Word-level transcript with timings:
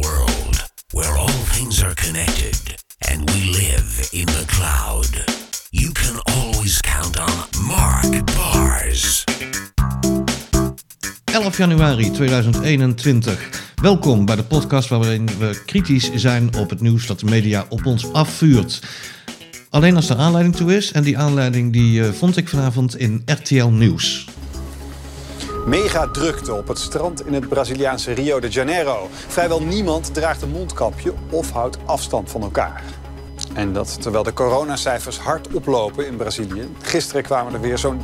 world 0.00 0.70
where 0.92 1.16
all 1.16 1.42
things 1.54 1.82
are 1.82 1.94
connected 1.94 2.56
and 3.10 3.30
we 3.30 3.40
live 3.50 4.08
in 4.12 4.26
the 4.26 4.44
cloud, 4.46 5.24
you 5.70 5.92
can 5.92 6.20
always 6.34 6.80
count 6.80 7.18
on 7.18 7.36
Mark 7.66 8.34
Bars. 8.34 9.24
11 11.24 11.56
januari 11.56 12.10
2021. 12.10 13.72
Welkom 13.82 14.24
bij 14.24 14.36
de 14.36 14.44
podcast 14.44 14.88
waarin 14.88 15.28
we 15.38 15.62
kritisch 15.66 16.10
zijn 16.14 16.54
op 16.56 16.70
het 16.70 16.80
nieuws 16.80 17.06
dat 17.06 17.20
de 17.20 17.26
media 17.26 17.66
op 17.68 17.86
ons 17.86 18.12
afvuurt. 18.12 18.82
Alleen 19.70 19.96
als 19.96 20.10
er 20.10 20.16
aanleiding 20.16 20.56
toe 20.56 20.76
is. 20.76 20.92
En 20.92 21.02
die 21.02 21.18
aanleiding 21.18 21.72
die 21.72 22.04
eh, 22.04 22.12
vond 22.12 22.36
ik 22.36 22.48
vanavond 22.48 22.96
in 22.96 23.22
RTL 23.24 23.66
Nieuws. 23.66 24.26
Mega 25.66 26.08
drukte 26.08 26.54
op 26.54 26.68
het 26.68 26.78
strand 26.78 27.26
in 27.26 27.34
het 27.34 27.48
Braziliaanse 27.48 28.12
Rio 28.12 28.40
de 28.40 28.48
Janeiro. 28.48 29.08
Vrijwel 29.10 29.62
niemand 29.62 30.14
draagt 30.14 30.42
een 30.42 30.50
mondkapje 30.50 31.12
of 31.30 31.50
houdt 31.50 31.78
afstand 31.84 32.30
van 32.30 32.42
elkaar. 32.42 32.82
En 33.54 33.72
dat 33.72 34.02
terwijl 34.02 34.22
de 34.24 34.32
coronacijfers 34.32 35.18
hard 35.18 35.54
oplopen 35.54 36.06
in 36.06 36.16
Brazilië. 36.16 36.68
Gisteren 36.82 37.22
kwamen 37.22 37.54
er 37.54 37.60
weer 37.60 37.78
zo'n 37.78 38.00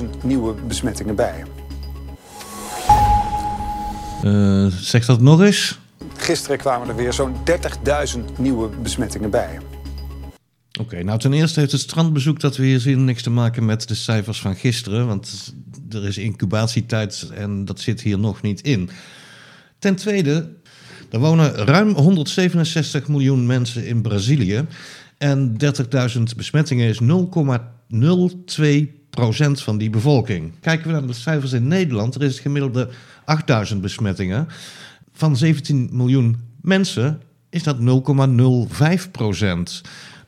30.000 0.00 0.06
nieuwe 0.22 0.54
besmettingen 0.54 1.14
bij. 1.14 1.44
Eh, 4.22 4.66
zeg 4.66 5.06
dat 5.06 5.20
nog 5.20 5.40
eens. 5.40 5.78
Gisteren 6.16 6.58
kwamen 6.58 6.88
er 6.88 6.96
weer 6.96 7.12
zo'n 7.12 7.34
30.000 7.44 8.20
nieuwe 8.36 8.68
besmettingen 8.68 9.30
bij. 9.30 9.58
Oké, 10.80 11.02
nou 11.02 11.18
ten 11.18 11.32
eerste 11.32 11.60
heeft 11.60 11.72
het 11.72 11.80
strandbezoek 11.80 12.40
dat 12.40 12.56
we 12.56 12.64
hier 12.64 12.80
zien 12.80 13.04
niks 13.04 13.22
te 13.22 13.30
maken 13.30 13.64
met 13.64 13.88
de 13.88 13.94
cijfers 13.94 14.40
van 14.40 14.56
gisteren. 14.56 15.06
Want 15.06 15.54
er 15.94 16.06
is 16.06 16.18
incubatietijd 16.18 17.30
en 17.34 17.64
dat 17.64 17.80
zit 17.80 18.00
hier 18.00 18.18
nog 18.18 18.42
niet 18.42 18.60
in. 18.60 18.90
Ten 19.78 19.94
tweede, 19.94 20.48
er 21.10 21.18
wonen 21.18 21.54
ruim 21.54 21.94
167 21.94 23.08
miljoen 23.08 23.46
mensen 23.46 23.86
in 23.86 24.02
Brazilië. 24.02 24.66
En 25.18 25.56
30.000 26.16 26.22
besmettingen 26.36 26.88
is 26.88 27.00
0,02% 27.00 27.06
van 29.52 29.78
die 29.78 29.90
bevolking. 29.90 30.52
Kijken 30.60 30.86
we 30.86 30.92
naar 30.92 31.06
de 31.06 31.12
cijfers 31.12 31.52
in 31.52 31.68
Nederland, 31.68 32.14
er 32.14 32.22
is 32.22 32.32
het 32.32 32.40
gemiddelde 32.40 32.88
8000 33.24 33.80
besmettingen. 33.80 34.46
Van 35.12 35.36
17 35.36 35.88
miljoen 35.92 36.36
mensen 36.60 37.20
is 37.50 37.62
dat 37.62 37.76
0,05%. 37.78 37.84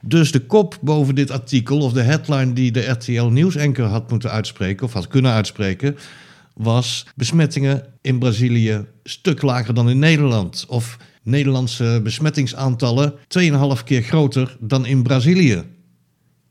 Dus 0.05 0.33
de 0.33 0.41
kop 0.47 0.79
boven 0.81 1.15
dit 1.15 1.31
artikel, 1.31 1.79
of 1.79 1.93
de 1.93 2.03
headline 2.03 2.53
die 2.53 2.73
de 2.73 2.91
RTL 2.91 3.25
Nieuwsanker 3.25 3.85
had 3.85 4.11
moeten 4.11 4.31
uitspreken, 4.31 4.87
of 4.87 4.93
had 4.93 5.09
kunnen 5.09 5.33
uitspreken, 5.33 5.97
was 6.55 7.07
besmettingen 7.15 7.85
in 8.01 8.19
Brazilië 8.19 8.87
stuk 9.03 9.43
lager 9.43 9.75
dan 9.75 9.91
in 9.91 9.99
Nederland. 9.99 10.65
Of 10.69 10.97
Nederlandse 11.23 12.01
besmettingsaantallen 12.03 13.13
2,5 13.13 13.19
keer 13.85 14.03
groter 14.03 14.57
dan 14.61 14.87
in 14.87 15.03
Brazilië. 15.03 15.63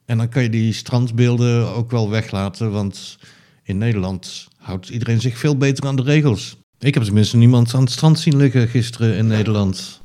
En 0.05 0.17
dan 0.17 0.29
kan 0.29 0.43
je 0.43 0.49
die 0.49 0.73
strandbeelden 0.73 1.73
ook 1.73 1.91
wel 1.91 2.09
weglaten, 2.09 2.71
want 2.71 3.17
in 3.63 3.77
Nederland 3.77 4.47
houdt 4.57 4.89
iedereen 4.89 5.21
zich 5.21 5.37
veel 5.37 5.57
beter 5.57 5.87
aan 5.87 5.95
de 5.95 6.03
regels. 6.03 6.57
Ik 6.79 6.93
heb 6.93 7.03
tenminste 7.03 7.37
niemand 7.37 7.73
aan 7.73 7.81
het 7.81 7.91
strand 7.91 8.19
zien 8.19 8.37
liggen 8.37 8.67
gisteren 8.67 9.15
in 9.15 9.27
Nederland. 9.27 10.00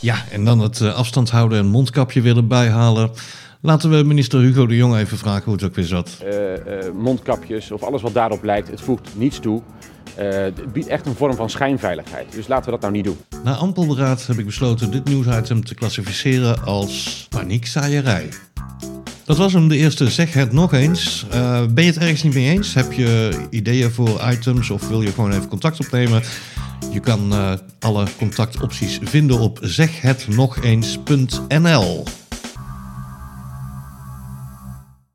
Ja, 0.00 0.24
en 0.30 0.44
dan 0.44 0.60
het 0.60 0.80
eh, 0.80 0.94
afstand 0.94 1.30
houden 1.30 1.58
en 1.58 1.66
mondkapje 1.66 2.20
weer 2.20 2.36
erbij 2.36 2.68
halen. 2.68 3.10
Laten 3.60 3.90
we 3.90 4.04
minister 4.04 4.40
Hugo 4.40 4.66
de 4.66 4.76
Jong 4.76 4.96
even 4.96 5.18
vragen 5.18 5.44
hoe 5.44 5.52
het 5.52 5.62
ook 5.62 5.74
weer 5.74 5.84
zat. 5.84 6.18
Uh, 6.24 6.32
uh, 6.32 6.56
mondkapjes 6.94 7.70
of 7.70 7.82
alles 7.82 8.02
wat 8.02 8.14
daarop 8.14 8.44
lijkt, 8.44 8.68
het 8.68 8.80
voegt 8.80 9.08
niets 9.14 9.38
toe. 9.38 9.62
Uh, 10.18 10.28
het 10.28 10.72
biedt 10.72 10.86
echt 10.86 11.06
een 11.06 11.14
vorm 11.14 11.34
van 11.34 11.50
schijnveiligheid. 11.50 12.32
Dus 12.32 12.48
laten 12.48 12.64
we 12.64 12.70
dat 12.70 12.80
nou 12.80 12.92
niet 12.92 13.04
doen. 13.04 13.16
Na 13.44 13.54
ampel 13.54 13.86
beraad 13.86 14.26
heb 14.26 14.38
ik 14.38 14.46
besloten 14.46 14.90
dit 14.90 15.04
nieuwsitem 15.04 15.64
te 15.64 15.74
klassificeren 15.74 16.64
als 16.64 17.26
paniekzaaierij. 17.28 18.28
Dat 19.24 19.36
was 19.36 19.52
hem 19.52 19.68
de 19.68 19.76
eerste 19.76 20.10
Zeg 20.10 20.32
het 20.32 20.52
nog 20.52 20.72
eens. 20.72 21.26
Ben 21.70 21.84
je 21.84 21.90
het 21.90 21.98
ergens 21.98 22.22
niet 22.22 22.34
mee 22.34 22.48
eens? 22.48 22.74
Heb 22.74 22.92
je 22.92 23.30
ideeën 23.50 23.90
voor 23.90 24.20
items 24.30 24.70
of 24.70 24.88
wil 24.88 25.02
je 25.02 25.12
gewoon 25.12 25.32
even 25.32 25.48
contact 25.48 25.80
opnemen? 25.80 26.22
Je 26.92 27.00
kan 27.00 27.32
uh, 27.32 27.52
alle 27.78 28.06
contactopties 28.18 28.98
vinden 29.02 29.38
op 29.38 29.58
zeghetnogeens.nl. 29.62 32.04